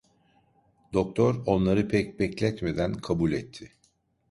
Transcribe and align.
Doktor 0.93 1.35
onları 1.45 1.87
pek 1.87 2.19
bekletmeden 2.19 2.93
kabul 2.93 3.31
etti. 3.31 3.71